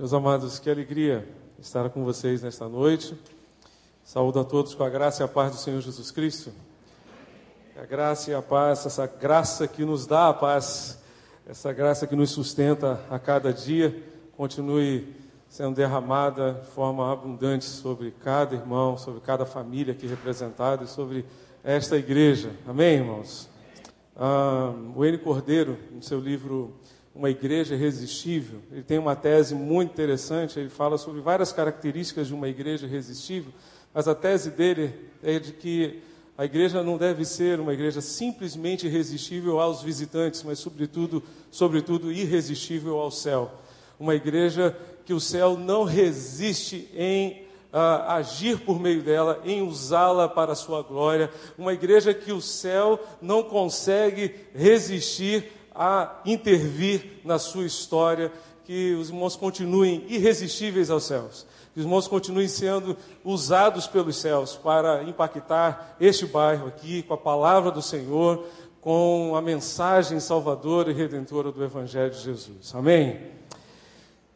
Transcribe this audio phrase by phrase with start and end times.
[0.00, 1.28] Meus amados, que alegria
[1.58, 3.14] estar com vocês nesta noite.
[4.02, 6.50] Saúdo a todos com a graça e a paz do Senhor Jesus Cristo.
[7.76, 10.98] A graça e a paz, essa graça que nos dá a paz,
[11.46, 14.02] essa graça que nos sustenta a cada dia,
[14.38, 15.06] continue
[15.50, 21.26] sendo derramada de forma abundante sobre cada irmão, sobre cada família aqui representada e sobre
[21.62, 22.52] esta igreja.
[22.66, 23.50] Amém, irmãos?
[24.16, 25.18] Ah, o N.
[25.18, 26.79] Cordeiro, no seu livro
[27.14, 30.60] Uma Igreja Irresistível, ele tem uma tese muito interessante.
[30.60, 33.52] Ele fala sobre várias características de uma igreja irresistível,
[33.92, 36.00] mas a tese dele é de que
[36.38, 42.98] a igreja não deve ser uma igreja simplesmente irresistível aos visitantes, mas, sobretudo, sobretudo irresistível
[42.98, 43.50] ao céu.
[43.98, 44.74] Uma igreja
[45.04, 50.56] que o céu não resiste em uh, agir por meio dela, em usá-la para a
[50.56, 51.30] sua glória.
[51.58, 58.32] Uma igreja que o céu não consegue resistir a intervir na sua história.
[58.64, 61.46] Que os irmãos continuem irresistíveis aos céus.
[61.74, 67.18] Que os irmãos continuem sendo usados pelos céus para impactar este bairro aqui com a
[67.18, 68.44] palavra do Senhor,
[68.80, 72.72] com a mensagem salvadora e redentora do Evangelho de Jesus.
[72.74, 73.39] Amém?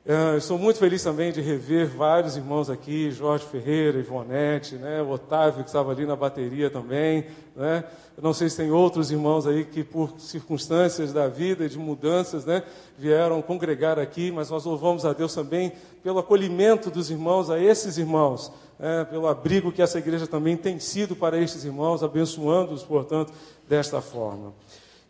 [0.06, 5.08] Uh, estou muito feliz também de rever vários irmãos aqui, Jorge Ferreira, Ivonete, né, o
[5.08, 7.24] Otávio que estava ali na bateria também.
[7.56, 7.82] Né?
[8.20, 12.62] Não sei se tem outros irmãos aí que por circunstâncias da vida, de mudanças, né,
[12.98, 17.96] vieram congregar aqui, mas nós louvamos a Deus também pelo acolhimento dos irmãos a esses
[17.96, 23.32] irmãos, né, pelo abrigo que essa igreja também tem sido para estes irmãos, abençoando-os, portanto,
[23.66, 24.52] desta forma.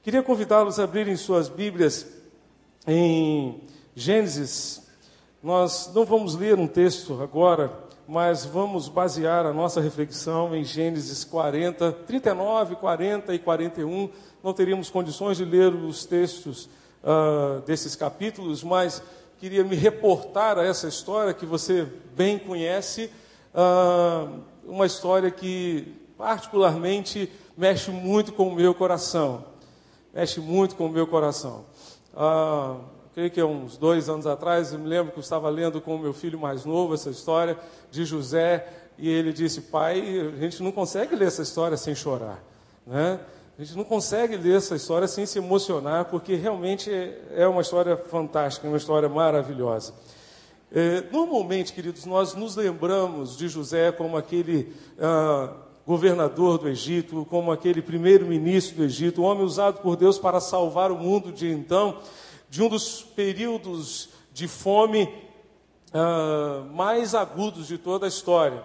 [0.05, 2.07] Queria convidá-los a abrirem suas Bíblias
[2.87, 3.61] em
[3.97, 4.84] Gênesis
[5.45, 7.71] nós não vamos ler um texto agora,
[8.09, 14.09] mas vamos basear a nossa reflexão em Gênesis 40, 39, 40 e 41.
[14.43, 16.65] Não teríamos condições de ler os textos
[17.03, 19.03] uh, desses capítulos, mas
[19.39, 21.87] queria me reportar a essa história que você
[22.17, 23.11] bem conhece,
[23.55, 29.45] uh, uma história que particularmente mexe muito com o meu coração.
[30.15, 31.67] Mexe muito com o meu coração.
[32.15, 35.95] Uh, creio que uns dois anos atrás, eu me lembro que eu estava lendo com
[35.95, 37.57] o meu filho mais novo essa história
[37.91, 38.67] de José,
[38.99, 40.01] e ele disse: Pai,
[40.37, 42.43] a gente não consegue ler essa história sem chorar,
[42.85, 43.21] né?
[43.57, 46.91] A gente não consegue ler essa história sem se emocionar, porque realmente
[47.31, 49.95] é uma história fantástica, é uma história maravilhosa.
[50.73, 55.53] É, normalmente, queridos, nós nos lembramos de José como aquele ah,
[55.87, 60.91] governador do Egito, como aquele primeiro-ministro do Egito, o homem usado por Deus para salvar
[60.91, 61.99] o mundo de então
[62.49, 65.05] de um dos períodos de fome
[65.95, 68.65] uh, mais agudos de toda a história.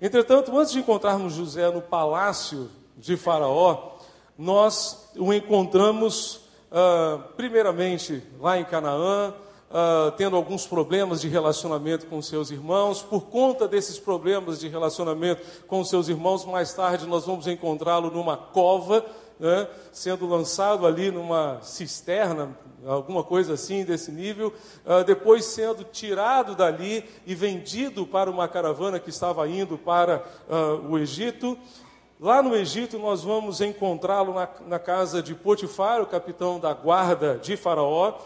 [0.00, 3.92] Entretanto, antes de encontrarmos José no palácio de Faraó,
[4.36, 6.36] nós o encontramos,
[6.70, 9.34] uh, primeiramente, lá em Canaã,
[9.72, 13.00] Uh, tendo alguns problemas de relacionamento com seus irmãos.
[13.00, 18.36] Por conta desses problemas de relacionamento com seus irmãos, mais tarde nós vamos encontrá-lo numa
[18.36, 19.02] cova,
[19.42, 24.54] né, sendo lançado ali numa cisterna, alguma coisa assim desse nível,
[24.86, 30.88] uh, depois sendo tirado dali e vendido para uma caravana que estava indo para uh,
[30.88, 31.58] o Egito.
[32.20, 37.36] Lá no Egito, nós vamos encontrá-lo na, na, casa de Potifar, o capitão da guarda
[37.36, 38.20] de Faraó.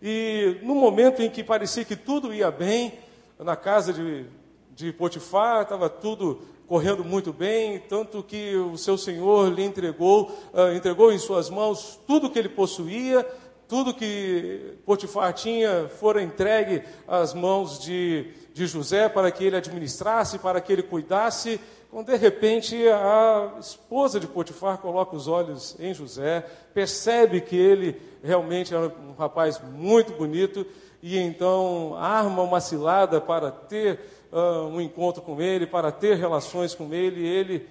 [0.00, 2.96] E no momento em que parecia que tudo ia bem,
[3.40, 4.26] na casa de,
[4.72, 10.74] de Potifar, estava tudo correndo muito bem, tanto que o seu senhor lhe entregou, uh,
[10.74, 13.26] entregou em suas mãos tudo que ele possuía,
[13.68, 20.38] tudo que Potifar tinha fora entregue às mãos de, de José para que ele administrasse,
[20.38, 21.60] para que ele cuidasse.
[21.90, 28.00] Quando de repente a esposa de Potifar coloca os olhos em José, percebe que ele
[28.22, 30.66] realmente é um rapaz muito bonito
[31.02, 36.74] e então arma uma cilada para ter uh, um encontro com ele, para ter relações
[36.74, 37.24] com ele.
[37.24, 37.66] Ele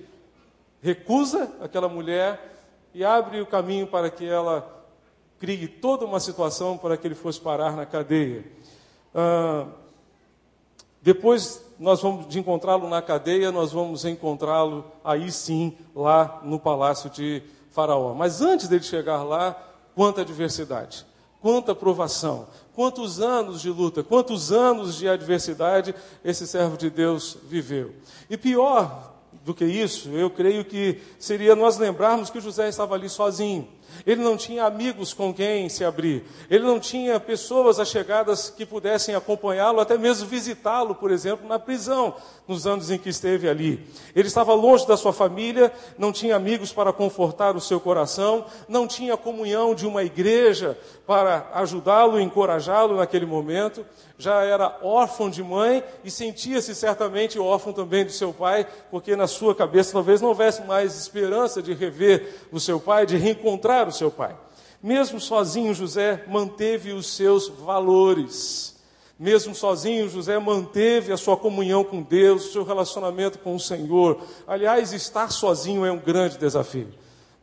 [0.82, 2.52] recusa aquela mulher
[2.94, 4.82] e abre o caminho para que ela
[5.40, 8.46] crie toda uma situação para que ele fosse parar na cadeia.
[9.14, 9.68] Ah,
[11.02, 17.10] depois nós vamos de encontrá-lo na cadeia, nós vamos encontrá-lo aí sim, lá no palácio
[17.10, 18.14] de Faraó.
[18.14, 19.54] Mas antes dele chegar lá,
[19.94, 21.06] quanta adversidade,
[21.42, 25.94] quanta provação, quantos anos de luta, quantos anos de adversidade
[26.24, 27.94] esse servo de Deus viveu.
[28.30, 29.14] E pior
[29.46, 33.68] do que isso, eu creio que seria nós lembrarmos que José estava ali sozinho.
[34.06, 39.16] Ele não tinha amigos com quem se abrir, ele não tinha pessoas achegadas que pudessem
[39.16, 42.16] acompanhá-lo, até mesmo visitá-lo, por exemplo, na prisão,
[42.48, 43.86] nos anos em que esteve ali.
[44.16, 48.88] Ele estava longe da sua família, não tinha amigos para confortar o seu coração, não
[48.88, 53.86] tinha comunhão de uma igreja para ajudá-lo encorajá-lo naquele momento,
[54.18, 59.28] já era órfão de mãe e sentia-se certamente órfão também do seu pai, porque na
[59.28, 63.94] sua cabeça talvez não houvesse mais esperança de rever o seu pai, de reencontrar o
[63.94, 64.36] seu pai.
[64.82, 68.76] Mesmo sozinho, José manteve os seus valores.
[69.18, 74.20] Mesmo sozinho, José manteve a sua comunhão com Deus, o seu relacionamento com o Senhor.
[74.46, 76.90] Aliás, estar sozinho é um grande desafio.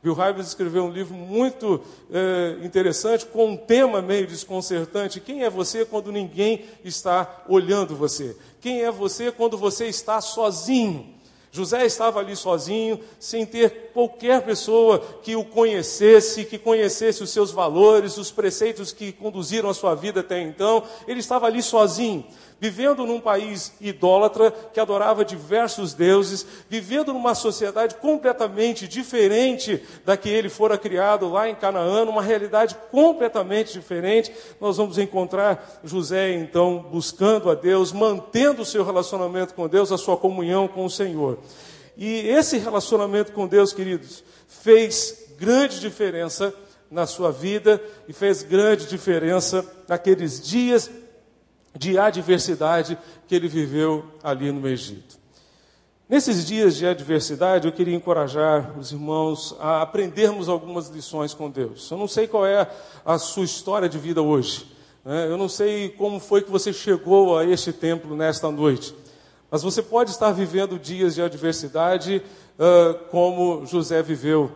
[0.02, 5.20] Bill Hybels escreveu um livro muito é, interessante, com um tema meio desconcertante.
[5.20, 8.34] Quem é você quando ninguém está olhando você?
[8.60, 11.19] Quem é você quando você está sozinho?
[11.52, 17.50] José estava ali sozinho, sem ter qualquer pessoa que o conhecesse, que conhecesse os seus
[17.50, 20.84] valores, os preceitos que conduziram a sua vida até então.
[21.08, 22.24] Ele estava ali sozinho
[22.60, 30.28] vivendo num país idólatra que adorava diversos deuses, vivendo numa sociedade completamente diferente da que
[30.28, 34.30] ele fora criado lá em Canaã, uma realidade completamente diferente.
[34.60, 39.96] Nós vamos encontrar José então buscando a Deus, mantendo o seu relacionamento com Deus, a
[39.96, 41.38] sua comunhão com o Senhor.
[41.96, 46.52] E esse relacionamento com Deus, queridos, fez grande diferença
[46.90, 50.90] na sua vida e fez grande diferença naqueles dias
[51.76, 55.18] de adversidade que ele viveu ali no Egito.
[56.08, 61.88] Nesses dias de adversidade, eu queria encorajar os irmãos a aprendermos algumas lições com Deus.
[61.88, 62.68] Eu não sei qual é
[63.04, 64.66] a sua história de vida hoje.
[65.04, 65.28] Né?
[65.28, 68.92] Eu não sei como foi que você chegou a este templo nesta noite.
[69.48, 72.20] Mas você pode estar vivendo dias de adversidade
[72.58, 74.50] uh, como José viveu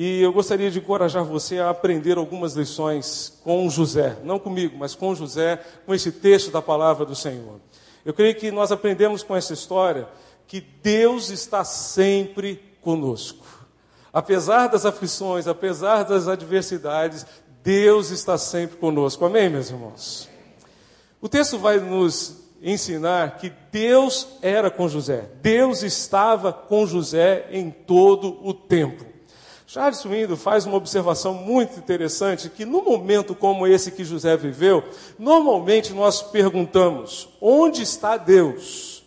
[0.00, 4.94] e eu gostaria de encorajar você a aprender algumas lições com José, não comigo, mas
[4.94, 7.58] com José, com esse texto da palavra do Senhor.
[8.04, 10.08] Eu creio que nós aprendemos com essa história
[10.46, 13.44] que Deus está sempre conosco.
[14.12, 17.26] Apesar das aflições, apesar das adversidades,
[17.64, 19.24] Deus está sempre conosco.
[19.24, 20.28] Amém, meus irmãos?
[21.20, 25.28] O texto vai nos ensinar que Deus era com José.
[25.42, 29.17] Deus estava com José em todo o tempo.
[29.70, 34.82] Charles Swindoll faz uma observação muito interessante que no momento como esse que José viveu,
[35.18, 39.04] normalmente nós perguntamos: onde está Deus?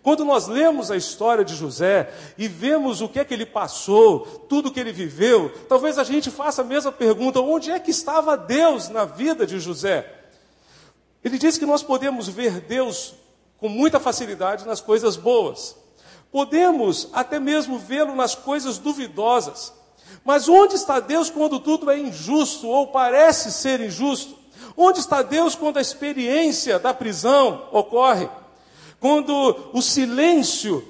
[0.00, 4.20] Quando nós lemos a história de José e vemos o que é que ele passou,
[4.48, 8.36] tudo que ele viveu, talvez a gente faça a mesma pergunta: onde é que estava
[8.36, 10.06] Deus na vida de José?
[11.24, 13.16] Ele diz que nós podemos ver Deus
[13.58, 15.81] com muita facilidade nas coisas boas.
[16.32, 19.72] Podemos até mesmo vê-lo nas coisas duvidosas.
[20.24, 24.38] Mas onde está Deus quando tudo é injusto ou parece ser injusto?
[24.74, 28.28] Onde está Deus quando a experiência da prisão ocorre?
[28.98, 30.82] Quando o silêncio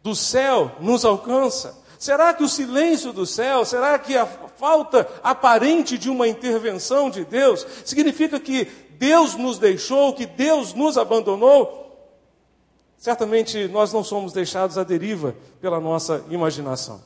[0.00, 1.82] do céu nos alcança?
[1.98, 7.24] Será que o silêncio do céu, será que a falta aparente de uma intervenção de
[7.24, 11.81] Deus significa que Deus nos deixou, que Deus nos abandonou?
[13.02, 17.02] Certamente nós não somos deixados à deriva pela nossa imaginação.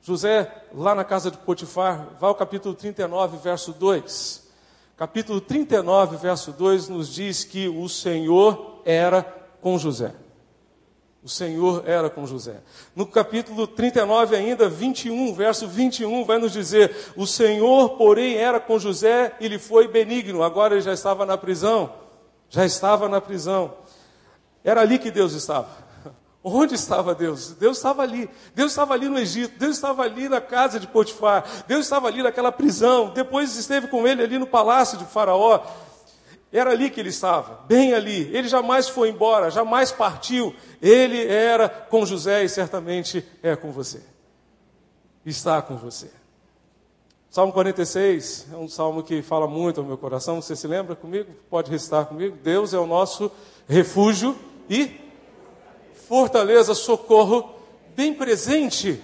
[0.00, 4.48] José, lá na casa de Potifar, vai ao capítulo 39, verso 2.
[4.96, 9.22] Capítulo 39, verso 2 nos diz que o Senhor era
[9.60, 10.14] com José.
[11.22, 12.56] O Senhor era com José.
[12.96, 18.78] No capítulo 39, ainda 21, verso 21, vai nos dizer: O Senhor, porém, era com
[18.78, 20.42] José e lhe foi benigno.
[20.42, 21.92] Agora ele já estava na prisão.
[22.48, 23.74] Já estava na prisão.
[24.64, 25.68] Era ali que Deus estava.
[26.42, 27.50] Onde estava Deus?
[27.52, 28.28] Deus estava ali.
[28.54, 29.58] Deus estava ali no Egito.
[29.58, 31.44] Deus estava ali na casa de Potifar.
[31.66, 33.10] Deus estava ali naquela prisão.
[33.10, 35.60] Depois esteve com ele ali no palácio de Faraó.
[36.52, 38.28] Era ali que ele estava, bem ali.
[38.36, 40.54] Ele jamais foi embora, jamais partiu.
[40.82, 44.02] Ele era com José e certamente é com você.
[45.24, 46.10] Está com você.
[47.30, 50.42] Salmo 46 é um salmo que fala muito ao meu coração.
[50.42, 51.32] Você se lembra comigo?
[51.48, 52.36] Pode recitar comigo?
[52.42, 53.32] Deus é o nosso
[53.66, 54.36] refúgio
[54.72, 54.90] e
[56.08, 57.54] fortaleza, socorro,
[57.94, 58.98] bem presente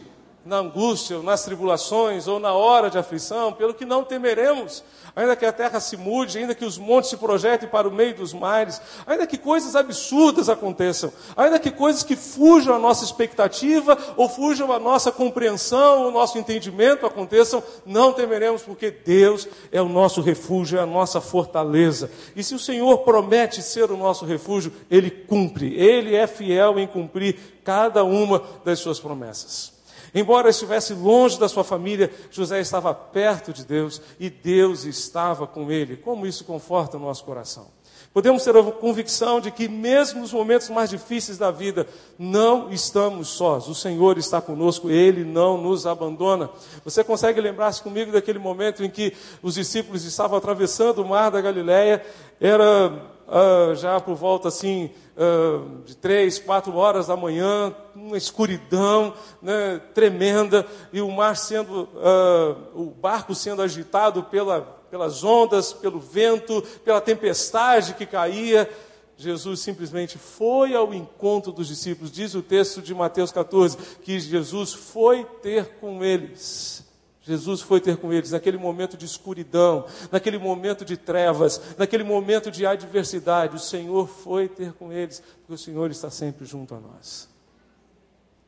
[0.48, 4.82] na angústia, nas tribulações, ou na hora de aflição, pelo que não temeremos,
[5.14, 8.14] ainda que a terra se mude, ainda que os montes se projetem para o meio
[8.14, 13.98] dos mares, ainda que coisas absurdas aconteçam, ainda que coisas que fujam à nossa expectativa,
[14.16, 19.88] ou fujam à nossa compreensão, o nosso entendimento aconteçam, não temeremos, porque Deus é o
[19.88, 22.10] nosso refúgio, é a nossa fortaleza.
[22.34, 26.86] E se o Senhor promete ser o nosso refúgio, Ele cumpre, Ele é fiel em
[26.86, 29.77] cumprir cada uma das suas promessas.
[30.14, 35.70] Embora estivesse longe da sua família, José estava perto de Deus e Deus estava com
[35.70, 35.96] ele.
[35.96, 37.66] Como isso conforta o nosso coração?
[38.12, 41.86] Podemos ter a convicção de que, mesmo nos momentos mais difíceis da vida,
[42.18, 43.68] não estamos sós.
[43.68, 46.48] O Senhor está conosco, Ele não nos abandona.
[46.84, 49.12] Você consegue lembrar-se comigo daquele momento em que
[49.42, 52.04] os discípulos estavam atravessando o mar da Galileia?
[52.40, 59.14] Era uh, já por volta assim uh, de três, quatro horas da manhã, uma escuridão
[59.40, 66.00] né, tremenda e o mar sendo, uh, o barco sendo agitado pela pelas ondas, pelo
[66.00, 68.68] vento, pela tempestade que caía.
[69.16, 72.12] Jesus simplesmente foi ao encontro dos discípulos.
[72.12, 76.87] Diz o texto de Mateus 14 que Jesus foi ter com eles.
[77.28, 82.50] Jesus foi ter com eles naquele momento de escuridão, naquele momento de trevas, naquele momento
[82.50, 83.54] de adversidade.
[83.54, 87.28] O Senhor foi ter com eles, porque o Senhor está sempre junto a nós.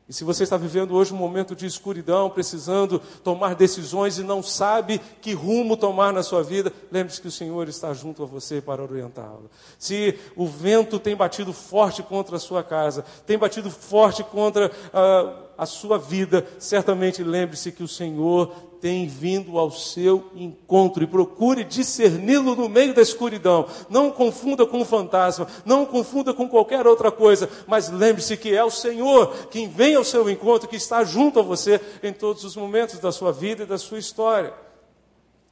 [0.09, 4.41] E se você está vivendo hoje um momento de escuridão, precisando tomar decisões e não
[4.41, 8.59] sabe que rumo tomar na sua vida, lembre-se que o Senhor está junto a você
[8.59, 9.49] para orientá-lo.
[9.77, 15.33] Se o vento tem batido forte contra a sua casa, tem batido forte contra a,
[15.57, 21.63] a sua vida, certamente lembre-se que o Senhor tem vindo ao seu encontro e procure
[21.63, 23.67] discerni-lo no meio da escuridão.
[23.89, 28.63] Não confunda com um fantasma, não confunda com qualquer outra coisa, mas lembre-se que é
[28.63, 32.55] o Senhor quem vem ao seu encontro, que está junto a você em todos os
[32.55, 34.53] momentos da sua vida e da sua história.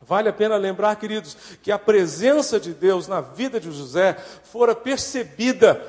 [0.02, 4.74] Vale a pena lembrar, queridos, que a presença de Deus na vida de José fora
[4.74, 5.86] percebida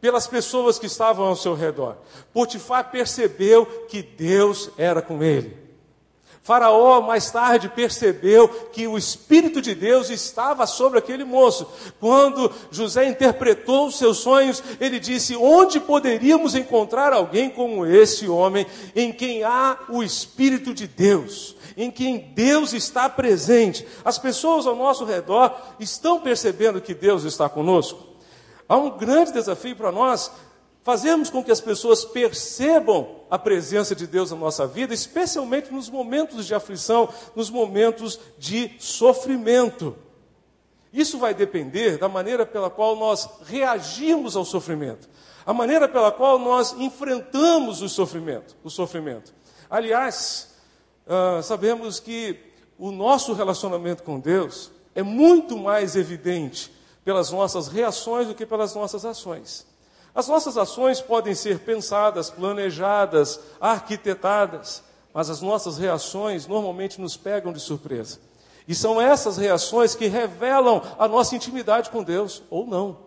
[0.00, 1.96] pelas pessoas que estavam ao seu redor.
[2.32, 5.60] Potifar percebeu que Deus era com ele.
[6.42, 11.70] Faraó mais tarde percebeu que o Espírito de Deus estava sobre aquele moço.
[12.00, 18.66] Quando José interpretou os seus sonhos, ele disse: Onde poderíamos encontrar alguém como esse homem,
[18.96, 23.86] em quem há o Espírito de Deus, em quem Deus está presente?
[24.02, 28.09] As pessoas ao nosso redor estão percebendo que Deus está conosco.
[28.70, 30.30] Há um grande desafio para nós
[30.84, 35.90] fazermos com que as pessoas percebam a presença de Deus na nossa vida, especialmente nos
[35.90, 39.96] momentos de aflição, nos momentos de sofrimento.
[40.92, 45.08] Isso vai depender da maneira pela qual nós reagimos ao sofrimento,
[45.44, 48.56] a maneira pela qual nós enfrentamos o sofrimento.
[48.62, 49.34] O sofrimento.
[49.68, 50.54] Aliás,
[51.08, 52.38] uh, sabemos que
[52.78, 58.74] o nosso relacionamento com Deus é muito mais evidente pelas nossas reações do que pelas
[58.74, 59.66] nossas ações.
[60.14, 64.82] As nossas ações podem ser pensadas, planejadas, arquitetadas,
[65.14, 68.18] mas as nossas reações normalmente nos pegam de surpresa.
[68.66, 72.98] E são essas reações que revelam a nossa intimidade com Deus, ou não.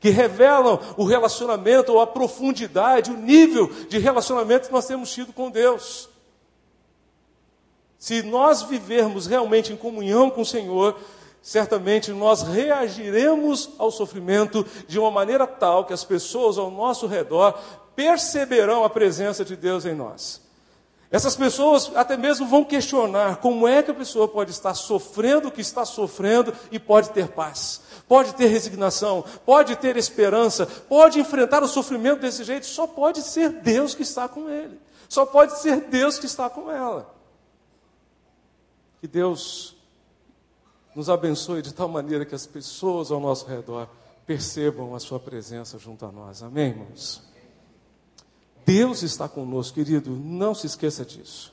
[0.00, 5.32] Que revelam o relacionamento, ou a profundidade, o nível de relacionamento que nós temos tido
[5.32, 6.08] com Deus.
[7.98, 10.98] Se nós vivermos realmente em comunhão com o Senhor,
[11.44, 17.60] certamente nós reagiremos ao sofrimento de uma maneira tal que as pessoas ao nosso redor
[17.94, 20.40] perceberão a presença de Deus em nós.
[21.10, 25.52] Essas pessoas até mesmo vão questionar como é que a pessoa pode estar sofrendo o
[25.52, 31.62] que está sofrendo e pode ter paz, pode ter resignação, pode ter esperança, pode enfrentar
[31.62, 32.64] o sofrimento desse jeito.
[32.64, 36.70] Só pode ser Deus que está com ele, só pode ser Deus que está com
[36.72, 37.14] ela.
[38.98, 39.74] Que Deus
[40.94, 43.88] nos abençoe de tal maneira que as pessoas ao nosso redor
[44.26, 46.42] percebam a Sua presença junto a nós.
[46.42, 47.22] Amém, irmãos?
[48.64, 51.52] Deus está conosco, querido, não se esqueça disso.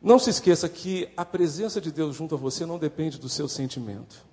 [0.00, 3.48] Não se esqueça que a presença de Deus junto a você não depende do seu
[3.48, 4.24] sentimento.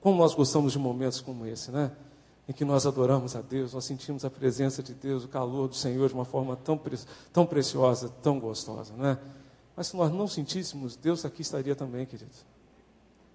[0.00, 1.92] Como nós gostamos de momentos como esse, né?
[2.48, 5.76] Em que nós adoramos a Deus, nós sentimos a presença de Deus, o calor do
[5.76, 6.98] Senhor de uma forma tão, pre
[7.32, 9.18] tão preciosa, tão gostosa, né?
[9.76, 12.34] Mas se nós não sentíssemos, Deus aqui estaria também, querido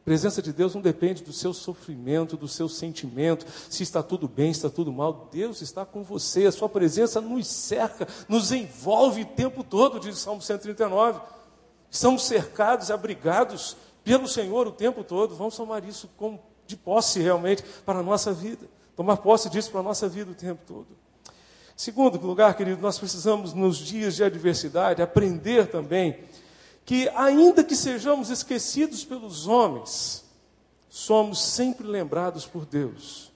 [0.06, 4.54] presença de Deus não depende do seu sofrimento, do seu sentimento, se está tudo bem,
[4.54, 5.28] se está tudo mal.
[5.32, 10.16] Deus está com você, a sua presença nos cerca, nos envolve o tempo todo, diz
[10.16, 11.20] o Salmo 139.
[11.90, 15.36] Estamos cercados, abrigados pelo Senhor o tempo todo.
[15.36, 18.68] Vamos tomar isso como de posse realmente para a nossa vida.
[18.96, 20.88] Tomar posse disso para a nossa vida o tempo todo.
[21.76, 26.20] Segundo lugar, querido, nós precisamos, nos dias de adversidade, aprender também
[26.86, 30.24] que, ainda que sejamos esquecidos pelos homens,
[30.88, 33.32] somos sempre lembrados por Deus.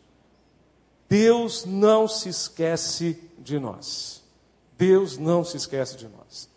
[1.10, 4.24] Deus não se esquece de nós.
[4.78, 6.48] Deus não se esquece de nós.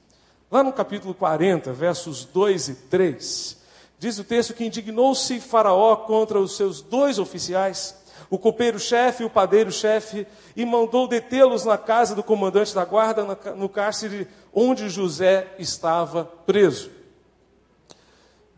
[0.51, 3.57] Lá no capítulo 40, versos 2 e 3,
[3.99, 8.02] diz o texto que indignou-se Faraó contra os seus dois oficiais,
[8.33, 13.23] o copeiro-chefe e o padeiro-chefe e mandou detê-los na casa do comandante da guarda,
[13.55, 16.91] no cárcere onde José estava preso.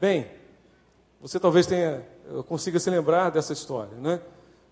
[0.01, 0.31] Bem,
[1.21, 2.07] você talvez tenha,
[2.47, 4.21] consiga se lembrar dessa história, né?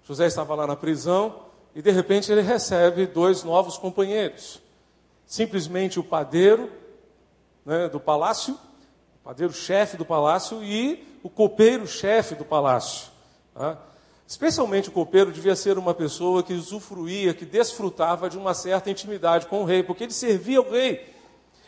[0.04, 4.62] José estava lá na prisão e de repente ele recebe dois novos companheiros.
[5.26, 6.71] Simplesmente o padeiro
[7.66, 8.54] né, do palácio,
[9.16, 13.11] o padeiro-chefe do palácio e o copeiro-chefe do palácio.
[13.52, 13.90] Tá?
[14.33, 19.45] Especialmente o copeiro devia ser uma pessoa que usufruía, que desfrutava de uma certa intimidade
[19.45, 21.07] com o rei, porque ele servia ao rei.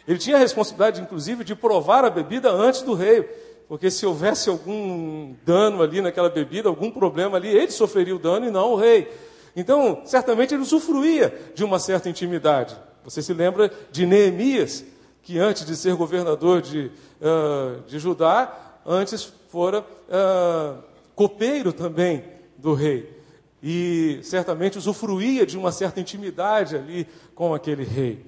[0.08, 3.22] Ele tinha a responsabilidade, inclusive, de provar a bebida antes do rei,
[3.68, 8.46] porque se houvesse algum dano ali naquela bebida, algum problema ali, ele sofreria o dano
[8.46, 9.12] e não o rei.
[9.54, 12.74] Então, certamente ele usufruía de uma certa intimidade.
[13.04, 14.86] Você se lembra de Neemias,
[15.22, 16.90] que antes de ser governador de,
[17.20, 20.82] uh, de Judá, antes fora uh,
[21.14, 22.32] copeiro também
[22.64, 23.14] do rei.
[23.62, 28.24] E certamente usufruía de uma certa intimidade ali com aquele rei.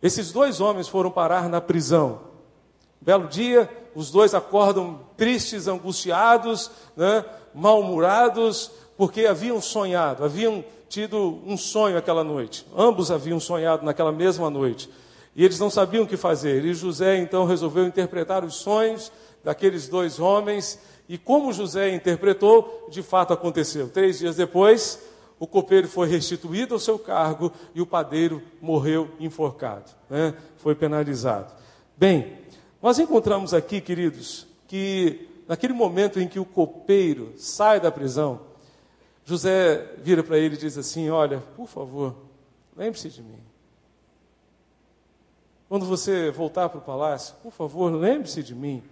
[0.00, 2.20] Esses dois homens foram parar na prisão.
[3.00, 11.56] Belo dia, os dois acordam tristes, angustiados, né, mal-humorados, porque haviam sonhado, haviam tido um
[11.56, 12.64] sonho aquela noite.
[12.76, 14.88] Ambos haviam sonhado naquela mesma noite.
[15.34, 16.64] E eles não sabiam o que fazer.
[16.64, 19.10] E José então resolveu interpretar os sonhos
[19.44, 20.78] daqueles dois homens
[21.08, 23.88] e como José interpretou, de fato aconteceu.
[23.88, 25.00] Três dias depois,
[25.38, 30.34] o copeiro foi restituído ao seu cargo e o padeiro morreu enforcado, né?
[30.58, 31.52] foi penalizado.
[31.96, 32.38] Bem,
[32.82, 38.40] nós encontramos aqui, queridos, que naquele momento em que o copeiro sai da prisão,
[39.24, 42.14] José vira para ele e diz assim: Olha, por favor,
[42.76, 43.40] lembre-se de mim.
[45.68, 48.82] Quando você voltar para o palácio, por favor, lembre-se de mim.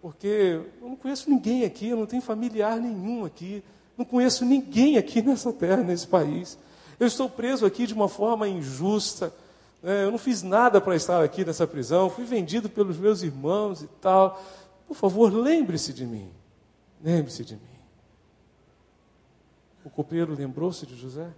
[0.00, 3.62] Porque eu não conheço ninguém aqui, eu não tenho familiar nenhum aqui,
[3.96, 6.58] não conheço ninguém aqui nessa terra, nesse país.
[6.98, 9.32] Eu estou preso aqui de uma forma injusta.
[9.82, 10.04] Né?
[10.04, 13.86] Eu não fiz nada para estar aqui nessa prisão, fui vendido pelos meus irmãos e
[14.00, 14.42] tal.
[14.86, 16.30] Por favor, lembre-se de mim.
[17.02, 17.60] Lembre-se de mim.
[19.84, 21.30] O copeiro lembrou-se de José?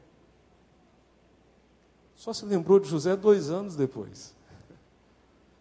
[2.16, 4.34] Só se lembrou de José dois anos depois.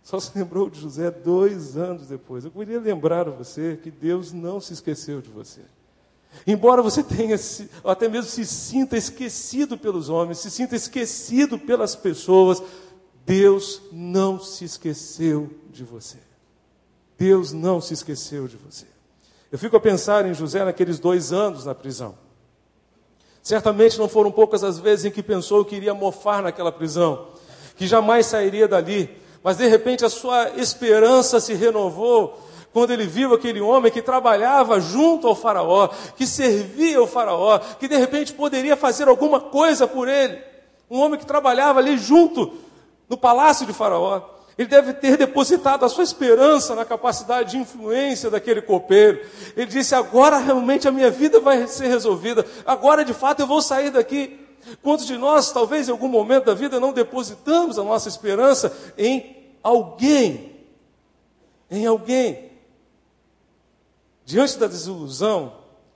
[0.04, 2.44] Só se lembrou de José dois anos depois.
[2.44, 5.62] Eu queria lembrar a você que Deus não se esqueceu de você.
[6.48, 7.36] Embora você tenha,
[7.84, 12.64] até mesmo se sinta esquecido pelos homens, se sinta esquecido pelas pessoas,
[13.26, 16.18] Deus não se esqueceu de você.
[17.18, 18.88] Deus não se esqueceu de você.
[19.52, 22.18] Eu fico a pensar em José naqueles dois anos na prisão.
[23.44, 27.28] Certamente não foram poucas as vezes em que pensou que iria mofar naquela prisão,
[27.76, 32.40] que jamais sairia dali, mas de repente a sua esperança se renovou
[32.74, 37.88] quando ele viu aquele homem que trabalhava junto ao Faraó, que servia ao Faraó, que
[37.88, 40.42] de repente poderia fazer alguma coisa por ele.
[40.90, 42.54] Um homem que trabalhava ali junto
[43.10, 44.22] no palácio de Faraó.
[44.58, 49.20] Ele deve ter depositado a sua esperança na capacidade de influência daquele copeiro.
[49.56, 52.46] Ele disse: agora realmente a minha vida vai ser resolvida.
[52.66, 54.41] Agora de fato eu vou sair daqui.
[54.82, 59.54] Quantos de nós, talvez em algum momento da vida, não depositamos a nossa esperança em
[59.64, 60.56] alguém?
[61.70, 62.52] Em alguém.
[64.26, 65.54] Diante da desilusão,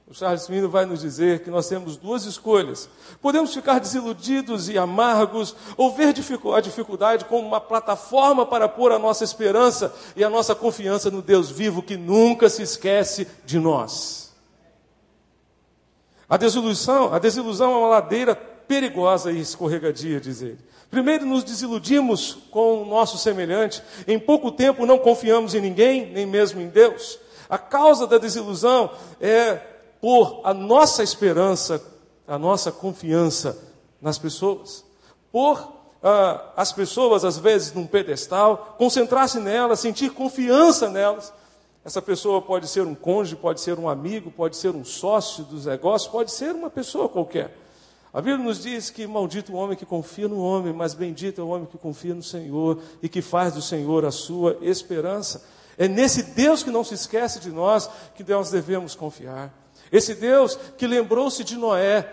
[0.07, 2.87] o Charles Mino vai nos dizer que nós temos duas escolhas.
[3.21, 8.99] Podemos ficar desiludidos e amargos, ou ver a dificuldade como uma plataforma para pôr a
[8.99, 14.31] nossa esperança e a nossa confiança no Deus vivo que nunca se esquece de nós.
[16.29, 18.35] A desilusão, a desilusão é uma ladeira
[18.67, 20.59] perigosa e escorregadia, diz ele.
[20.89, 26.25] Primeiro nos desiludimos com o nosso semelhante, em pouco tempo não confiamos em ninguém, nem
[26.25, 27.19] mesmo em Deus.
[27.49, 29.55] A causa da desilusão é
[29.99, 31.83] por a nossa esperança,
[32.27, 33.57] a nossa confiança
[34.01, 34.85] nas pessoas,
[35.31, 35.75] por
[36.07, 41.33] ah, as pessoas, às vezes, num pedestal, concentrar-se nelas, sentir confiança nelas.
[41.83, 45.65] Essa pessoa pode ser um cônjuge, pode ser um amigo, pode ser um sócio dos
[45.65, 47.57] negócios, pode ser uma pessoa qualquer.
[48.15, 51.43] A Bíblia nos diz que maldito o homem que confia no homem, mas bendito é
[51.43, 55.45] o homem que confia no Senhor e que faz do Senhor a sua esperança.
[55.77, 59.53] É nesse Deus que não se esquece de nós que nós devemos confiar.
[59.91, 62.09] Esse Deus que lembrou-se de Noé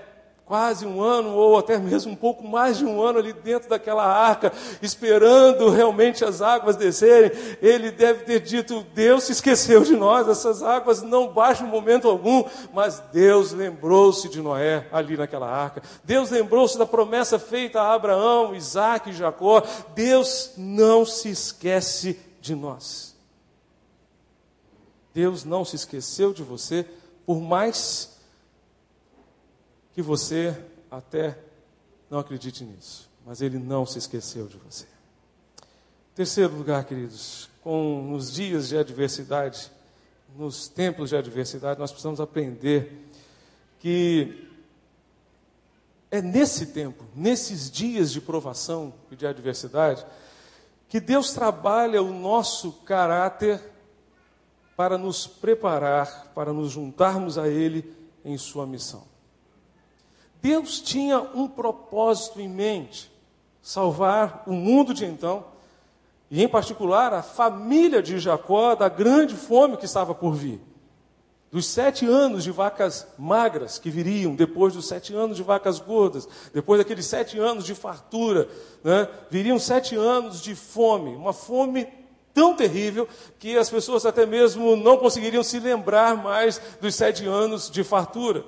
[0.52, 4.04] quase um ano, ou até mesmo um pouco mais de um ano ali dentro daquela
[4.04, 10.28] arca, esperando realmente as águas descerem, ele deve ter dito: Deus se esqueceu de nós,
[10.28, 16.28] essas águas não baixam momento algum, mas Deus lembrou-se de Noé ali naquela arca, Deus
[16.28, 19.62] lembrou-se da promessa feita a Abraão, Isaac e Jacó,
[19.94, 23.16] Deus não se esquece de nós.
[25.14, 26.86] Deus não se esqueceu de você,
[27.24, 28.12] por mais
[29.92, 30.57] que você
[30.90, 31.38] até
[32.11, 34.87] não acredite nisso, mas Ele não se esqueceu de você.
[36.14, 39.70] Terceiro lugar, queridos, com nos dias de adversidade,
[40.37, 43.09] nos tempos de adversidade, nós precisamos aprender
[43.78, 44.48] que
[46.11, 50.05] é nesse tempo, nesses dias de provação e de adversidade,
[50.87, 53.59] que Deus trabalha o nosso caráter
[54.76, 57.90] para nos preparar, para nos juntarmos a Ele
[58.22, 59.12] em Sua missão.
[60.42, 63.11] Deus tinha um propósito em mente:
[63.62, 65.44] salvar o mundo de então,
[66.28, 70.61] e em particular a família de Jacó da grande fome que estava por vir.
[71.52, 76.26] Dos sete anos de vacas magras que viriam, depois dos sete anos de vacas gordas,
[76.52, 78.48] depois daqueles sete anos de fartura,
[78.83, 81.87] né, viriam sete anos de fome, uma fome
[82.33, 83.07] tão terrível
[83.38, 88.42] que as pessoas até mesmo não conseguiriam se lembrar mais dos sete anos de fartura.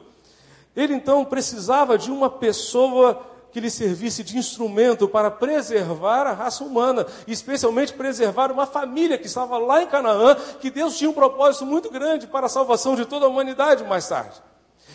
[0.77, 6.65] Ele então precisava de uma pessoa que lhe servisse de instrumento para preservar a raça
[6.65, 11.65] humana, especialmente preservar uma família que estava lá em Canaã, que Deus tinha um propósito
[11.65, 14.43] muito grande para a salvação de toda a humanidade mais tarde.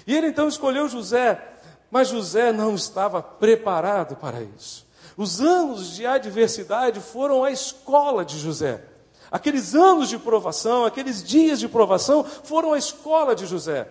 [0.05, 1.41] E ele então escolheu José,
[1.89, 4.85] mas José não estava preparado para isso.
[5.15, 8.83] Os anos de adversidade foram a escola de José.
[9.31, 13.87] Aqueles anos de provação, aqueles dias de provação foram a escola de José.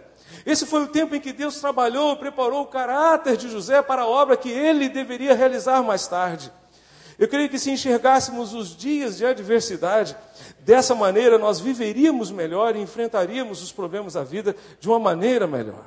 [0.49, 4.09] Esse foi o tempo em que Deus trabalhou, preparou o caráter de José para a
[4.09, 6.51] obra que ele deveria realizar mais tarde.
[7.19, 10.17] Eu creio que se enxergássemos os dias de adversidade,
[10.61, 15.85] dessa maneira nós viveríamos melhor e enfrentaríamos os problemas da vida de uma maneira melhor.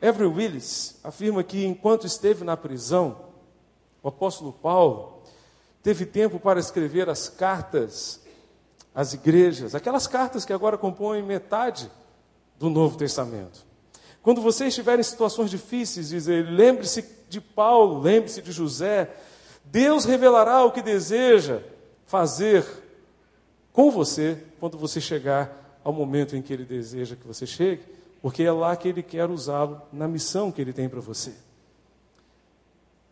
[0.00, 3.16] Avery Willis afirma que enquanto esteve na prisão,
[4.00, 5.24] o apóstolo Paulo
[5.82, 8.20] teve tempo para escrever as cartas
[8.94, 11.90] às igrejas, aquelas cartas que agora compõem metade
[12.58, 13.66] do Novo Testamento.
[14.22, 19.10] Quando você estiver em situações difíceis, dizer, lembre-se de Paulo, lembre-se de José,
[19.64, 21.60] Deus revelará o que deseja
[22.06, 22.64] fazer
[23.72, 27.82] com você quando você chegar ao momento em que Ele deseja que você chegue,
[28.20, 31.32] porque é lá que Ele quer usá-lo na missão que Ele tem para você.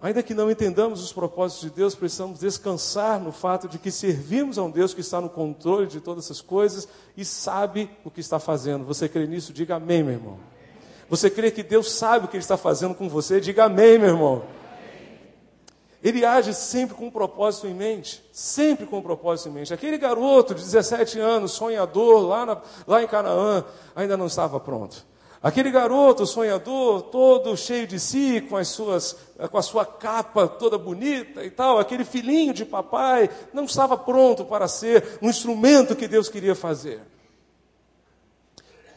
[0.00, 4.58] Ainda que não entendamos os propósitos de Deus, precisamos descansar no fato de que servimos
[4.58, 8.20] a um Deus que está no controle de todas essas coisas e sabe o que
[8.20, 8.84] está fazendo.
[8.84, 9.54] Você crê nisso?
[9.54, 10.38] Diga amém, meu irmão.
[11.08, 13.40] Você crê que Deus sabe o que Ele está fazendo com você?
[13.40, 14.44] Diga amém, meu irmão.
[16.02, 19.72] Ele age sempre com um propósito em mente, sempre com um propósito em mente.
[19.72, 25.06] Aquele garoto de 17 anos, sonhador, lá, na, lá em Canaã, ainda não estava pronto.
[25.46, 29.16] Aquele garoto sonhador, todo cheio de si, com, as suas,
[29.48, 34.44] com a sua capa toda bonita e tal, aquele filhinho de papai, não estava pronto
[34.44, 37.00] para ser um instrumento que Deus queria fazer.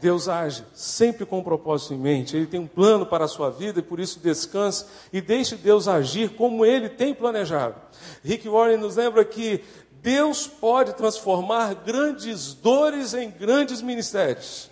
[0.02, 3.52] Deus age sempre com um propósito em mente, Ele tem um plano para a sua
[3.52, 7.76] vida e por isso descanse e deixe Deus agir como Ele tem planejado.
[8.24, 9.64] Rick Warren nos lembra que
[10.02, 14.69] Deus pode transformar grandes dores em grandes ministérios.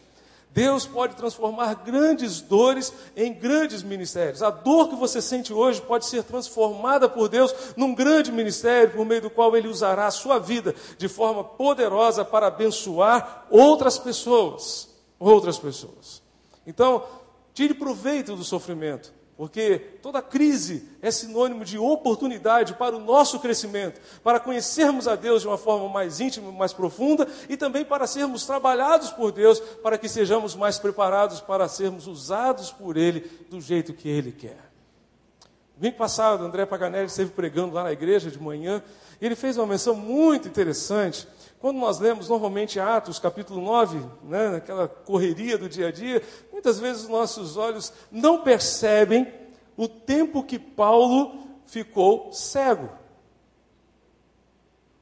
[0.58, 4.42] Deus pode transformar grandes dores em grandes ministérios.
[4.42, 9.06] A dor que você sente hoje pode ser transformada por Deus num grande ministério, por
[9.06, 14.90] meio do qual Ele usará a sua vida de forma poderosa para abençoar outras pessoas.
[15.20, 16.24] Outras pessoas.
[16.66, 17.04] Então,
[17.54, 19.14] tire proveito do sofrimento.
[19.38, 25.44] Porque toda crise é sinônimo de oportunidade para o nosso crescimento, para conhecermos a Deus
[25.44, 29.96] de uma forma mais íntima, mais profunda e também para sermos trabalhados por Deus, para
[29.96, 34.58] que sejamos mais preparados para sermos usados por Ele do jeito que Ele quer.
[35.78, 38.82] Domingo passado, André Paganelli esteve pregando lá na igreja de manhã
[39.22, 41.28] e ele fez uma menção muito interessante.
[41.60, 46.80] Quando nós lemos normalmente Atos capítulo 9, né, naquela correria do dia a dia, muitas
[46.80, 49.32] vezes os nossos olhos não percebem
[49.76, 52.90] o tempo que Paulo ficou cego.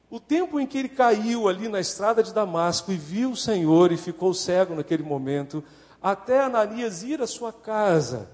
[0.08, 3.92] O tempo em que ele caiu ali na estrada de Damasco e viu o Senhor
[3.92, 5.62] e ficou cego naquele momento,
[6.00, 8.30] até Ananias ir à sua casa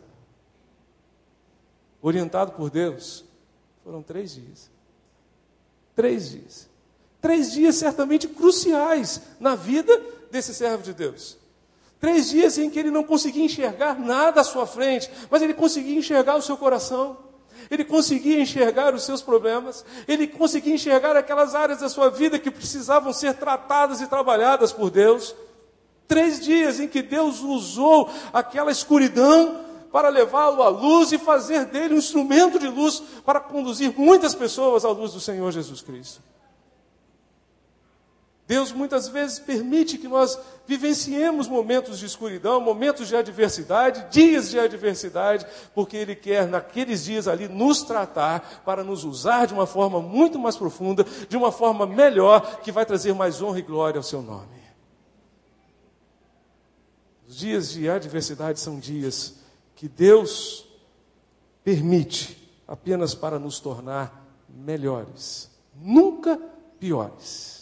[2.00, 3.24] orientado por Deus,
[3.84, 4.70] foram três dias.
[5.94, 6.71] Três dias.
[7.22, 11.38] Três dias certamente cruciais na vida desse servo de Deus.
[12.00, 15.96] Três dias em que ele não conseguia enxergar nada à sua frente, mas ele conseguia
[15.96, 17.16] enxergar o seu coração.
[17.70, 22.50] Ele conseguia enxergar os seus problemas, ele conseguia enxergar aquelas áreas da sua vida que
[22.50, 25.32] precisavam ser tratadas e trabalhadas por Deus.
[26.08, 29.60] Três dias em que Deus usou aquela escuridão
[29.92, 34.84] para levá-lo à luz e fazer dele um instrumento de luz para conduzir muitas pessoas
[34.84, 36.31] à luz do Senhor Jesus Cristo.
[38.46, 44.58] Deus muitas vezes permite que nós vivenciemos momentos de escuridão, momentos de adversidade, dias de
[44.58, 50.00] adversidade, porque Ele quer, naqueles dias ali, nos tratar para nos usar de uma forma
[50.00, 54.02] muito mais profunda, de uma forma melhor, que vai trazer mais honra e glória ao
[54.02, 54.62] Seu nome.
[57.28, 59.36] Os dias de adversidade são dias
[59.76, 60.66] que Deus
[61.64, 66.38] permite apenas para nos tornar melhores, nunca
[66.78, 67.61] piores.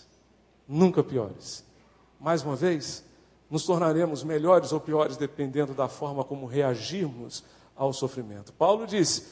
[0.73, 1.65] Nunca piores.
[2.21, 3.03] Mais uma vez,
[3.51, 7.43] nos tornaremos melhores ou piores dependendo da forma como reagirmos
[7.75, 8.53] ao sofrimento.
[8.53, 9.25] Paulo disse: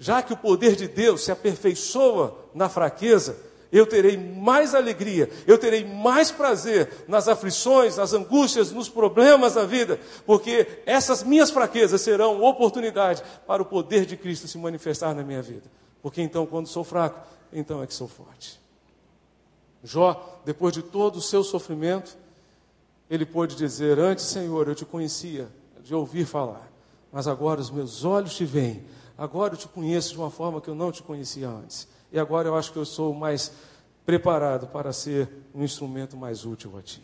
[0.00, 3.36] já que o poder de Deus se aperfeiçoa na fraqueza,
[3.70, 9.64] eu terei mais alegria, eu terei mais prazer nas aflições, nas angústias, nos problemas da
[9.64, 15.22] vida, porque essas minhas fraquezas serão oportunidade para o poder de Cristo se manifestar na
[15.22, 15.70] minha vida.
[16.02, 18.58] Porque então, quando sou fraco, então é que sou forte.
[19.82, 22.16] Jó, depois de todo o seu sofrimento,
[23.08, 25.48] ele pôde dizer: Antes, Senhor, eu te conhecia
[25.82, 26.70] de ouvir falar,
[27.12, 28.84] mas agora os meus olhos te veem,
[29.16, 31.88] agora eu te conheço de uma forma que eu não te conhecia antes.
[32.12, 33.52] E agora eu acho que eu sou mais
[34.04, 37.02] preparado para ser um instrumento mais útil a Ti.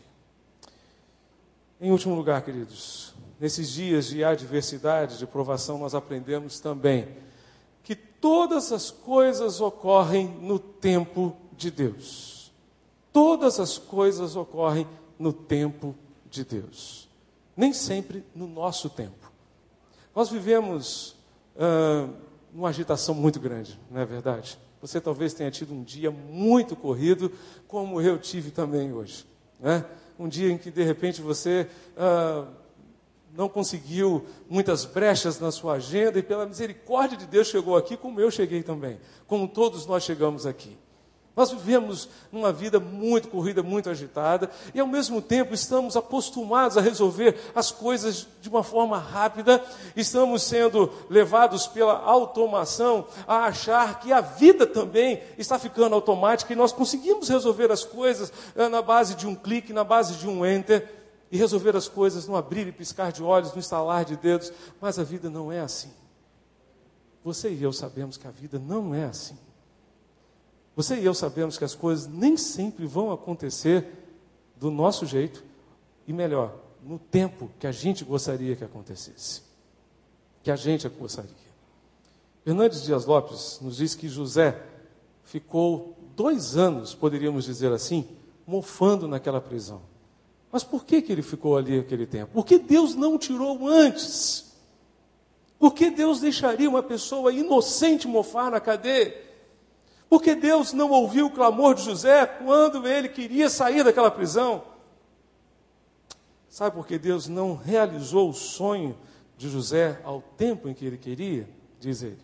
[1.80, 7.08] Em último lugar, queridos, nesses dias de adversidade, de provação, nós aprendemos também
[7.82, 12.33] que todas as coisas ocorrem no tempo de Deus.
[13.14, 15.94] Todas as coisas ocorrem no tempo
[16.28, 17.08] de Deus.
[17.56, 19.32] Nem sempre no nosso tempo.
[20.12, 21.14] Nós vivemos
[21.56, 22.08] ah,
[22.52, 24.58] numa agitação muito grande, não é verdade?
[24.80, 27.30] Você talvez tenha tido um dia muito corrido,
[27.68, 29.24] como eu tive também hoje.
[29.60, 29.84] Né?
[30.18, 32.48] Um dia em que de repente você ah,
[33.32, 38.20] não conseguiu muitas brechas na sua agenda e pela misericórdia de Deus chegou aqui, como
[38.20, 38.98] eu cheguei também,
[39.28, 40.76] como todos nós chegamos aqui.
[41.36, 46.80] Nós vivemos numa vida muito corrida, muito agitada, e ao mesmo tempo estamos acostumados a
[46.80, 49.62] resolver as coisas de uma forma rápida,
[49.96, 56.56] estamos sendo levados pela automação a achar que a vida também está ficando automática e
[56.56, 60.46] nós conseguimos resolver as coisas eh, na base de um clique, na base de um
[60.46, 60.88] enter,
[61.32, 65.00] e resolver as coisas no abrir e piscar de olhos, no estalar de dedos, mas
[65.00, 65.90] a vida não é assim.
[67.24, 69.36] Você e eu sabemos que a vida não é assim.
[70.76, 73.86] Você e eu sabemos que as coisas nem sempre vão acontecer
[74.56, 75.44] do nosso jeito
[76.06, 79.42] e melhor, no tempo que a gente gostaria que acontecesse.
[80.42, 81.30] Que a gente gostaria.
[82.44, 84.60] Hernandes Dias Lopes nos diz que José
[85.22, 88.06] ficou dois anos, poderíamos dizer assim,
[88.46, 89.80] mofando naquela prisão.
[90.52, 92.32] Mas por que, que ele ficou ali aquele tempo?
[92.32, 94.54] Porque Deus não tirou antes.
[95.58, 99.33] Por que Deus deixaria uma pessoa inocente mofar na cadeia?
[100.14, 104.62] Porque Deus não ouviu o clamor de José quando ele queria sair daquela prisão.
[106.48, 108.96] Sabe por que Deus não realizou o sonho
[109.36, 111.48] de José ao tempo em que ele queria?
[111.80, 112.20] Diz ele.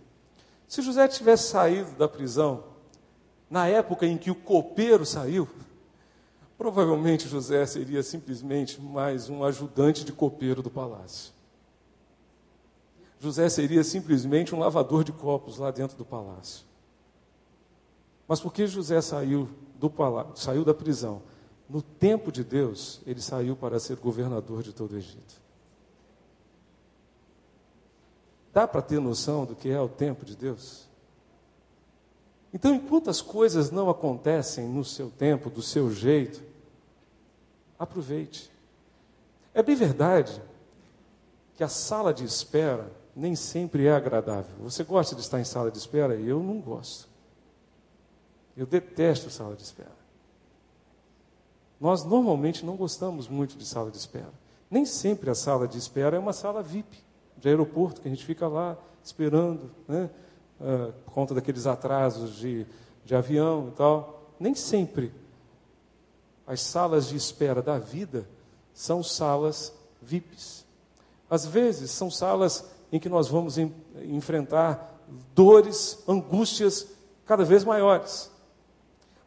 [0.68, 2.62] Se José tivesse saído da prisão
[3.50, 5.48] na época em que o copeiro saiu,
[6.56, 11.32] provavelmente José seria simplesmente mais um ajudante de copeiro do palácio.
[13.18, 16.69] José seria simplesmente um lavador de copos lá dentro do palácio.
[18.30, 21.20] Mas porque José saiu, do palácio, saiu da prisão,
[21.68, 25.34] no tempo de Deus, ele saiu para ser governador de todo o Egito.
[28.52, 30.86] Dá para ter noção do que é o tempo de Deus?
[32.54, 36.40] Então, enquanto as coisas não acontecem no seu tempo, do seu jeito,
[37.76, 38.48] aproveite.
[39.52, 40.40] É bem verdade
[41.56, 44.54] que a sala de espera nem sempre é agradável.
[44.60, 46.14] Você gosta de estar em sala de espera?
[46.14, 47.09] Eu não gosto.
[48.60, 49.96] Eu detesto sala de espera.
[51.80, 54.30] Nós normalmente não gostamos muito de sala de espera.
[54.70, 56.98] Nem sempre a sala de espera é uma sala VIP
[57.38, 60.10] de aeroporto, que a gente fica lá esperando, né?
[60.60, 62.66] Uh, por conta daqueles atrasos de,
[63.02, 64.30] de avião e tal.
[64.38, 65.10] Nem sempre
[66.46, 68.28] as salas de espera da vida
[68.74, 70.66] são salas VIPs.
[71.30, 75.00] Às vezes são salas em que nós vamos em, enfrentar
[75.34, 76.88] dores, angústias
[77.24, 78.29] cada vez maiores.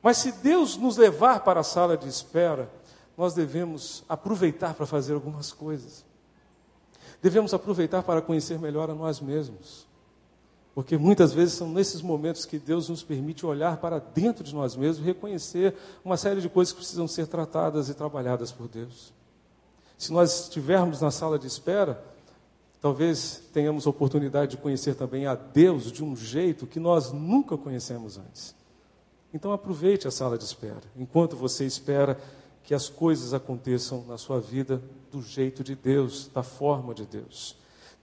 [0.04, 2.70] Mas se Deus nos levar para a sala de espera,
[3.18, 6.04] nós devemos aproveitar para fazer algumas coisas.
[7.22, 9.88] Devemos aproveitar para conhecer melhor a nós mesmos.
[10.76, 14.76] Porque muitas vezes são nesses momentos que Deus nos permite olhar para dentro de nós
[14.76, 19.13] mesmos e reconhecer uma série de coisas que precisam ser tratadas e trabalhadas por Deus.
[19.98, 22.04] Se nós estivermos na sala de espera,
[22.82, 28.18] talvez tenhamos oportunidade de conhecer também a Deus de um jeito que nós nunca conhecemos
[28.18, 28.54] antes.
[29.34, 32.19] Então aproveite a sala de espera, enquanto você espera
[32.63, 37.58] que as coisas aconteçam na sua vida do jeito de Deus, da forma de Deus.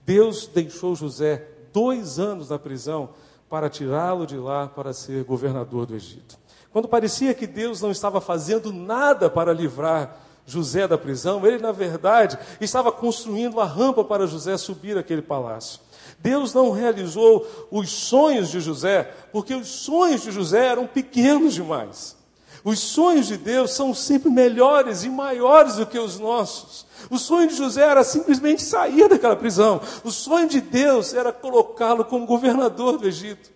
[0.05, 3.09] Deus deixou José dois anos na prisão
[3.49, 6.37] para tirá-lo de lá para ser governador do Egito.
[6.71, 11.71] Quando parecia que Deus não estava fazendo nada para livrar José da prisão, ele, na
[11.71, 15.79] verdade, estava construindo a rampa para José subir aquele palácio.
[16.21, 22.15] Deus não realizou os sonhos de José, porque os sonhos de José eram pequenos demais.
[22.63, 26.85] Os sonhos de Deus são sempre melhores e maiores do que os nossos.
[27.09, 29.81] O sonho de José era simplesmente sair daquela prisão.
[30.03, 33.49] O sonho de Deus era colocá-lo como governador do Egito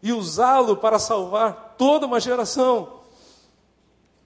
[0.00, 3.00] e usá-lo para salvar toda uma geração.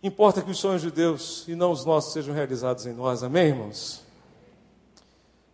[0.03, 3.49] Importa que os sonhos de Deus e não os nossos sejam realizados em nós, amém,
[3.49, 4.06] irmãos?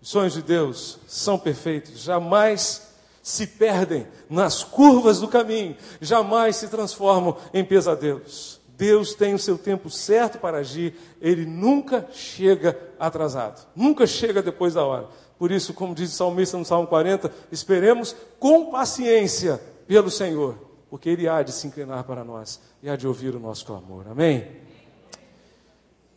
[0.02, 2.88] Os sonhos de Deus são perfeitos, jamais
[3.22, 8.60] se perdem nas curvas do caminho, jamais se transformam em pesadelos.
[8.76, 14.74] Deus tem o seu tempo certo para agir, ele nunca chega atrasado, nunca chega depois
[14.74, 15.06] da hora.
[15.38, 20.56] Por isso, como diz o salmista no Salmo 40, esperemos com paciência pelo Senhor,
[20.90, 24.04] porque ele há de se inclinar para nós e há de ouvir o nosso clamor.
[24.10, 24.48] Amém?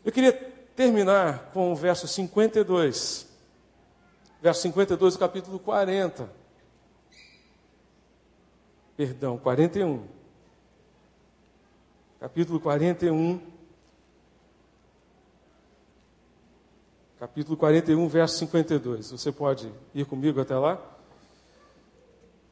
[0.04, 0.34] Eu queria
[0.76, 3.25] terminar com o verso 52.
[4.46, 6.30] Verso 52 do capítulo 40.
[8.96, 10.08] Perdão, 41
[12.20, 13.42] capítulo 41.
[17.18, 19.10] Capítulo 41, verso 52.
[19.10, 20.80] Você pode ir comigo até lá?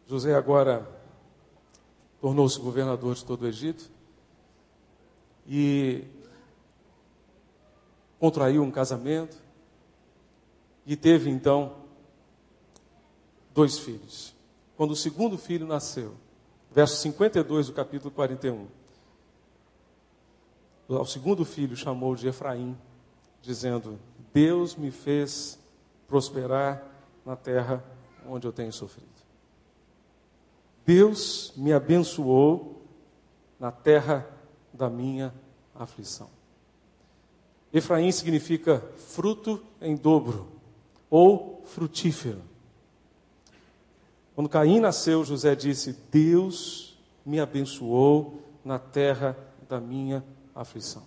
[0.08, 0.90] José agora
[2.20, 3.92] tornou-se governador de todo o Egito
[5.48, 6.06] e
[8.20, 9.38] contraiu um casamento
[10.88, 11.83] e teve então
[13.54, 14.34] dois filhos.
[14.76, 16.16] Quando o segundo filho nasceu,
[16.72, 18.68] verso 52 do capítulo 41
[20.90, 22.78] ao segundo filho chamou de Efraim,
[23.42, 24.00] dizendo:
[24.34, 25.60] Deus me fez
[26.08, 26.84] prosperar
[27.26, 27.84] na terra
[28.28, 29.10] onde eu tenho sofrido.
[30.86, 32.82] Deus me abençoou
[33.60, 34.28] na terra
[34.74, 35.34] da minha
[35.74, 36.30] aflição.
[37.72, 40.48] Efraim significa fruto em dobro
[41.10, 42.42] ou frutífero.
[44.36, 49.38] Quando Caim nasceu, José disse: Deus me abençoou na terra
[49.70, 50.24] da minha
[50.56, 51.04] aflição.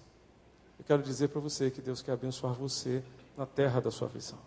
[0.79, 3.03] Eu quero dizer para você que Deus quer abençoar você
[3.37, 4.39] na terra da sua aflição.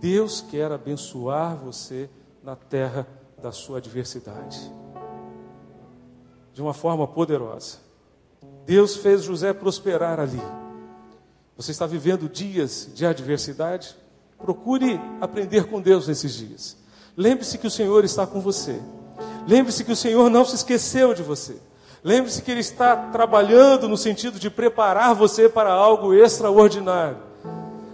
[0.00, 2.08] Deus quer abençoar você
[2.42, 3.06] na terra
[3.40, 4.58] da sua adversidade.
[6.52, 7.78] De uma forma poderosa.
[8.64, 10.40] Deus fez José prosperar ali.
[11.56, 13.94] Você está vivendo dias de adversidade?
[14.38, 16.79] Procure aprender com Deus nesses dias.
[17.16, 18.80] Lembre-se que o Senhor está com você.
[19.46, 21.56] Lembre-se que o Senhor não se esqueceu de você.
[22.02, 27.18] Lembre-se que Ele está trabalhando no sentido de preparar você para algo extraordinário.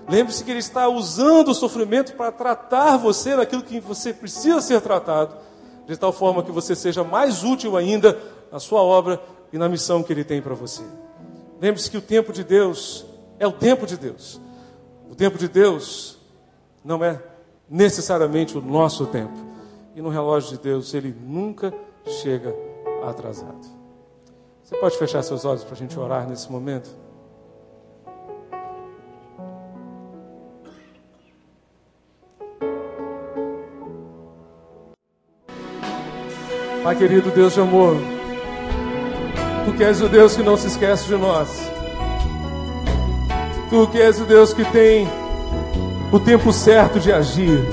[0.08, 4.80] Lembre-se que Ele está usando o sofrimento para tratar você naquilo que você precisa ser
[4.80, 5.34] tratado,
[5.86, 8.16] de tal forma que você seja mais útil ainda
[8.52, 9.20] na sua obra
[9.52, 10.84] e na missão que Ele tem para você.
[11.60, 13.04] Lembre-se que o tempo de Deus
[13.38, 14.40] é o tempo de Deus.
[15.10, 16.18] O tempo de Deus
[16.84, 17.20] não é
[17.68, 19.34] necessariamente o nosso tempo.
[19.94, 21.72] E no relógio de Deus, ele nunca
[22.04, 22.54] chega
[23.04, 23.66] atrasado.
[24.62, 26.90] Você pode fechar seus olhos para a gente orar nesse momento?
[36.82, 37.96] Pai querido Deus de amor,
[39.64, 41.48] Tu que és o Deus que não se esquece de nós,
[43.68, 45.08] Tu que és o Deus que tem
[46.12, 47.64] o tempo certo de agir,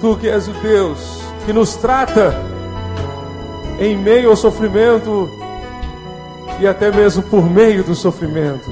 [0.00, 2.32] Tu que és o Deus que nos trata
[3.80, 5.28] em meio ao sofrimento
[6.60, 8.70] e até mesmo por meio do sofrimento.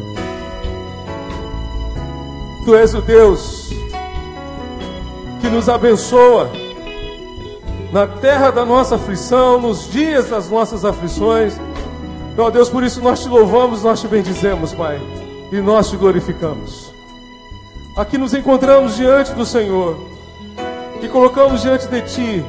[2.65, 3.71] Tu és o Deus
[5.41, 6.51] que nos abençoa
[7.93, 11.59] na terra da nossa aflição, nos dias das nossas aflições.
[12.39, 15.01] Ó Deus, por isso nós te louvamos, nós te bendizemos, Pai,
[15.53, 16.93] e nós te glorificamos.
[17.97, 19.97] Aqui nos encontramos diante do Senhor
[21.01, 22.45] e colocamos diante de Ti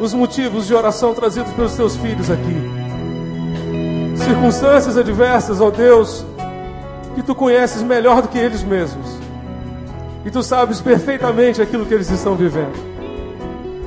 [0.00, 2.78] os motivos de oração trazidos pelos teus filhos aqui.
[4.16, 6.24] Circunstâncias adversas, ó Deus,
[7.14, 9.18] que tu conheces melhor do que eles mesmos.
[10.24, 12.88] E tu sabes perfeitamente aquilo que eles estão vivendo.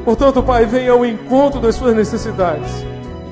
[0.04, 2.72] Portanto, Pai, venha ao encontro das suas necessidades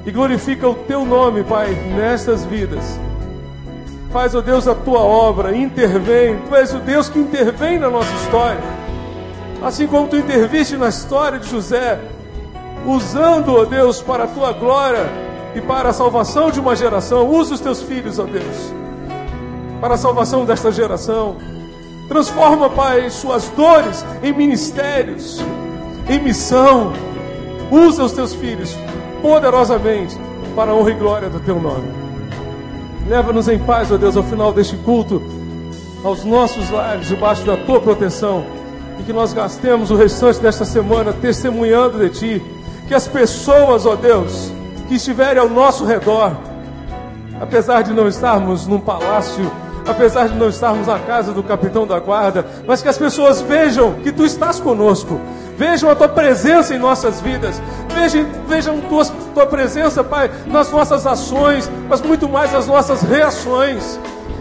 [0.06, 3.00] e glorifica o teu nome, Pai, nestas vidas.
[4.12, 6.40] Faz, ó Deus, a tua obra, intervém.
[6.48, 8.64] Tu és o Deus que intervém na nossa história.
[9.62, 12.00] Assim como tu interviste na história de José,
[12.88, 15.06] usando, ó Deus, para a tua glória
[15.54, 17.30] e para a salvação de uma geração.
[17.30, 18.74] Usa os teus filhos, ó Deus,
[19.80, 21.36] para a salvação desta geração.
[22.08, 25.40] Transforma, Pai, suas dores em ministérios,
[26.10, 26.94] em missão.
[27.70, 28.76] Usa os teus filhos
[29.22, 30.18] poderosamente
[30.56, 32.09] para a honra e glória do teu nome.
[33.08, 35.22] Leva-nos em paz, ó Deus, ao final deste culto,
[36.04, 38.44] aos nossos lares, debaixo da tua proteção,
[39.00, 42.44] e que nós gastemos o restante desta semana testemunhando de ti.
[42.88, 44.52] Que as pessoas, ó Deus,
[44.88, 46.36] que estiverem ao nosso redor,
[47.40, 49.50] apesar de não estarmos num palácio,
[49.88, 53.94] apesar de não estarmos na casa do capitão da guarda, mas que as pessoas vejam
[54.04, 55.20] que tu estás conosco,
[55.58, 57.62] vejam a tua presença em nossas vidas,
[57.94, 59.06] vejam, vejam tua,
[59.40, 63.98] tua presença, Pai, nas nossas ações, mas muito mais nas nossas reações.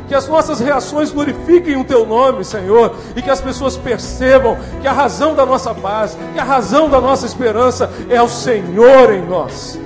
[0.08, 4.88] Que as nossas reações glorifiquem o Teu nome, Senhor, e que as pessoas percebam que
[4.88, 9.24] a razão da nossa paz, que a razão da nossa esperança é o Senhor em
[9.24, 9.78] nós.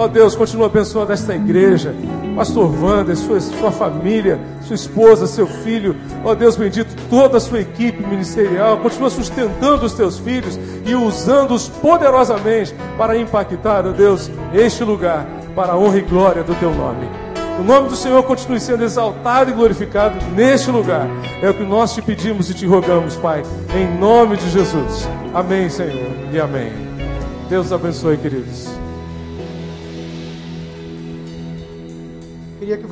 [0.00, 1.94] Ó oh Deus, continua abençoando esta igreja,
[2.34, 5.94] Pastor Wander, sua, sua família, sua esposa, seu filho,
[6.24, 10.94] ó oh Deus bendito, toda a sua equipe ministerial, continua sustentando os teus filhos e
[10.94, 16.54] usando-os poderosamente para impactar, ó oh Deus, este lugar, para a honra e glória do
[16.54, 17.06] teu nome.
[17.58, 21.06] O nome do Senhor continue sendo exaltado e glorificado neste lugar.
[21.42, 23.42] É o que nós te pedimos e te rogamos, Pai,
[23.76, 25.06] em nome de Jesus.
[25.34, 26.72] Amém, Senhor, e amém.
[27.50, 28.79] Deus abençoe, queridos.